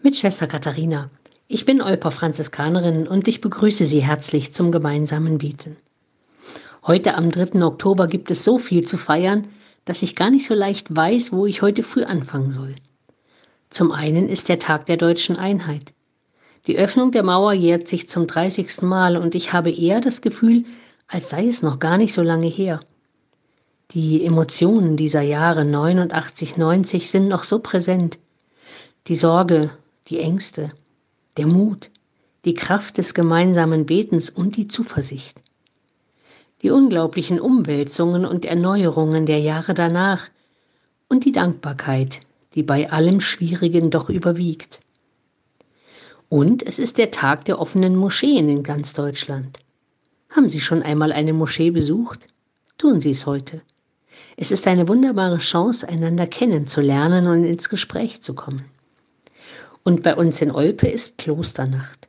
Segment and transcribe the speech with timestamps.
[0.00, 1.10] Mit Schwester Katharina.
[1.48, 5.76] Ich bin Olper Franziskanerin und ich begrüße Sie herzlich zum gemeinsamen Beten.
[6.86, 7.64] Heute am 3.
[7.64, 9.48] Oktober gibt es so viel zu feiern,
[9.86, 12.76] dass ich gar nicht so leicht weiß, wo ich heute früh anfangen soll.
[13.70, 15.92] Zum einen ist der Tag der deutschen Einheit.
[16.68, 18.82] Die Öffnung der Mauer jährt sich zum 30.
[18.82, 20.64] Mal und ich habe eher das Gefühl,
[21.08, 22.78] als sei es noch gar nicht so lange her.
[23.90, 28.20] Die Emotionen dieser Jahre 89, 90 sind noch so präsent.
[29.08, 29.70] Die Sorge,
[30.08, 30.72] die Ängste,
[31.36, 31.90] der Mut,
[32.44, 35.40] die Kraft des gemeinsamen Betens und die Zuversicht.
[36.62, 40.28] Die unglaublichen Umwälzungen und Erneuerungen der Jahre danach
[41.08, 42.20] und die Dankbarkeit,
[42.54, 44.80] die bei allem Schwierigen doch überwiegt.
[46.28, 49.58] Und es ist der Tag der offenen Moscheen in ganz Deutschland.
[50.30, 52.26] Haben Sie schon einmal eine Moschee besucht?
[52.76, 53.62] Tun Sie es heute.
[54.36, 58.64] Es ist eine wunderbare Chance, einander kennenzulernen und ins Gespräch zu kommen.
[59.88, 62.08] Und bei uns in Olpe ist Klosternacht.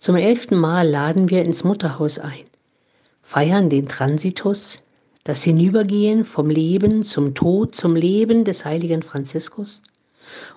[0.00, 2.46] Zum elften Mal laden wir ins Mutterhaus ein,
[3.22, 4.82] feiern den Transitus,
[5.22, 9.82] das Hinübergehen vom Leben zum Tod zum Leben des heiligen Franziskus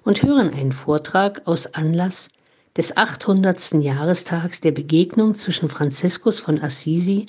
[0.03, 2.29] und hören einen Vortrag aus Anlass
[2.75, 3.73] des 800.
[3.73, 7.27] Jahrestags der Begegnung zwischen Franziskus von Assisi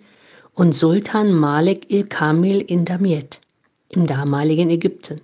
[0.54, 3.42] und Sultan Malek il-Kamil in Damiet
[3.90, 5.20] im damaligen Ägypten.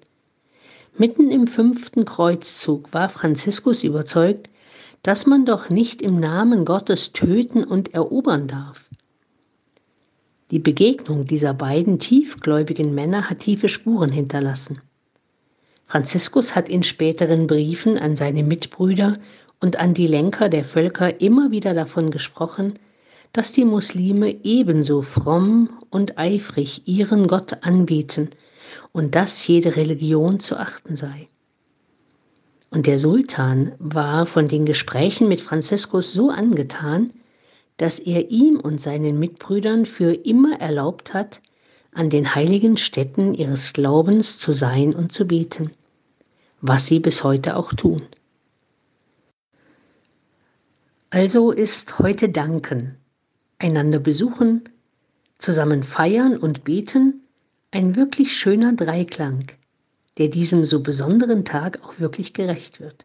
[0.98, 4.48] Mitten im fünften Kreuzzug war Franziskus überzeugt,
[5.03, 8.88] dass man doch nicht im Namen Gottes töten und erobern darf.
[10.50, 14.80] Die Begegnung dieser beiden tiefgläubigen Männer hat tiefe Spuren hinterlassen.
[15.84, 19.19] Franziskus hat in späteren Briefen an seine Mitbrüder
[19.60, 22.75] und an die Lenker der Völker immer wieder davon gesprochen,
[23.34, 28.31] dass die Muslime ebenso fromm und eifrig ihren Gott anbeten
[28.92, 31.28] und dass jede Religion zu achten sei.
[32.70, 37.12] Und der Sultan war von den Gesprächen mit Franziskus so angetan,
[37.77, 41.41] dass er ihm und seinen Mitbrüdern für immer erlaubt hat,
[41.93, 45.71] an den heiligen Stätten ihres Glaubens zu sein und zu beten,
[46.60, 48.03] was sie bis heute auch tun.
[51.10, 52.97] Also ist heute Danken,
[53.59, 54.69] einander besuchen,
[55.38, 57.25] zusammen feiern und beten
[57.71, 59.53] ein wirklich schöner Dreiklang,
[60.19, 63.04] der diesem so besonderen Tag auch wirklich gerecht wird.